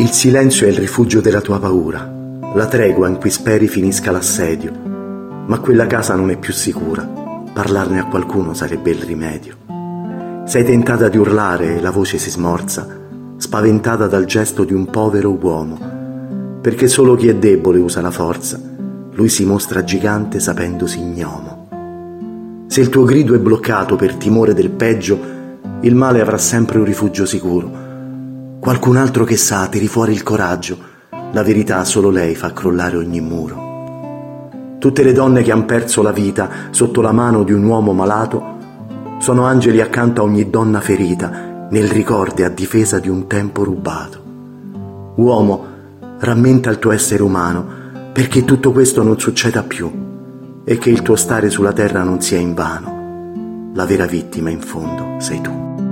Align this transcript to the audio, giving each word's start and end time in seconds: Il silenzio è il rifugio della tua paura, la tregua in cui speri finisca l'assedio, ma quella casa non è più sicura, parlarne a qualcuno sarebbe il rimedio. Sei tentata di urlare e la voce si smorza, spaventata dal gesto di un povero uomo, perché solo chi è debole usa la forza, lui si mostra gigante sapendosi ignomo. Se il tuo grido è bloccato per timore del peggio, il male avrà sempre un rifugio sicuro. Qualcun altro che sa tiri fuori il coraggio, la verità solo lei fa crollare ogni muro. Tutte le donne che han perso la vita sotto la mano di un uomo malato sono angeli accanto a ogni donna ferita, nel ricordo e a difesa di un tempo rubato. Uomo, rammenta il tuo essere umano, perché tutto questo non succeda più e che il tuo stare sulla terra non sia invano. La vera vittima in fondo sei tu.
Il 0.00 0.12
silenzio 0.12 0.66
è 0.66 0.70
il 0.70 0.78
rifugio 0.78 1.20
della 1.20 1.42
tua 1.42 1.58
paura, 1.58 2.10
la 2.54 2.66
tregua 2.68 3.06
in 3.06 3.18
cui 3.18 3.28
speri 3.28 3.68
finisca 3.68 4.10
l'assedio, 4.10 4.72
ma 5.46 5.58
quella 5.58 5.86
casa 5.86 6.14
non 6.14 6.30
è 6.30 6.38
più 6.38 6.54
sicura, 6.54 7.02
parlarne 7.52 7.98
a 7.98 8.06
qualcuno 8.06 8.54
sarebbe 8.54 8.92
il 8.92 9.02
rimedio. 9.02 9.56
Sei 10.46 10.64
tentata 10.64 11.10
di 11.10 11.18
urlare 11.18 11.76
e 11.76 11.80
la 11.82 11.90
voce 11.90 12.16
si 12.16 12.30
smorza, 12.30 12.88
spaventata 13.36 14.06
dal 14.06 14.24
gesto 14.24 14.64
di 14.64 14.72
un 14.72 14.86
povero 14.86 15.36
uomo, 15.38 15.78
perché 16.62 16.88
solo 16.88 17.14
chi 17.14 17.28
è 17.28 17.34
debole 17.34 17.78
usa 17.78 18.00
la 18.00 18.10
forza, 18.10 18.58
lui 19.12 19.28
si 19.28 19.44
mostra 19.44 19.84
gigante 19.84 20.40
sapendosi 20.40 20.98
ignomo. 20.98 22.64
Se 22.68 22.80
il 22.80 22.88
tuo 22.88 23.04
grido 23.04 23.34
è 23.34 23.38
bloccato 23.38 23.96
per 23.96 24.14
timore 24.14 24.54
del 24.54 24.70
peggio, 24.70 25.20
il 25.82 25.94
male 25.94 26.22
avrà 26.22 26.38
sempre 26.38 26.78
un 26.78 26.86
rifugio 26.86 27.26
sicuro. 27.26 27.88
Qualcun 28.60 28.98
altro 28.98 29.24
che 29.24 29.38
sa 29.38 29.66
tiri 29.68 29.88
fuori 29.88 30.12
il 30.12 30.22
coraggio, 30.22 30.76
la 31.32 31.42
verità 31.42 31.82
solo 31.84 32.10
lei 32.10 32.34
fa 32.34 32.52
crollare 32.52 32.98
ogni 32.98 33.22
muro. 33.22 34.76
Tutte 34.78 35.02
le 35.02 35.12
donne 35.12 35.42
che 35.42 35.50
han 35.50 35.64
perso 35.64 36.02
la 36.02 36.12
vita 36.12 36.50
sotto 36.68 37.00
la 37.00 37.10
mano 37.10 37.42
di 37.42 37.54
un 37.54 37.64
uomo 37.64 37.94
malato 37.94 38.58
sono 39.18 39.46
angeli 39.46 39.80
accanto 39.80 40.20
a 40.20 40.24
ogni 40.24 40.50
donna 40.50 40.82
ferita, 40.82 41.68
nel 41.70 41.88
ricordo 41.88 42.42
e 42.42 42.44
a 42.44 42.50
difesa 42.50 42.98
di 42.98 43.08
un 43.08 43.26
tempo 43.26 43.64
rubato. 43.64 44.22
Uomo, 45.14 45.64
rammenta 46.18 46.68
il 46.68 46.78
tuo 46.78 46.90
essere 46.90 47.22
umano, 47.22 47.66
perché 48.12 48.44
tutto 48.44 48.72
questo 48.72 49.02
non 49.02 49.18
succeda 49.18 49.62
più 49.62 49.90
e 50.64 50.76
che 50.76 50.90
il 50.90 51.00
tuo 51.00 51.16
stare 51.16 51.48
sulla 51.48 51.72
terra 51.72 52.02
non 52.02 52.20
sia 52.20 52.38
invano. 52.38 53.72
La 53.74 53.86
vera 53.86 54.04
vittima 54.04 54.50
in 54.50 54.60
fondo 54.60 55.18
sei 55.18 55.40
tu. 55.40 55.89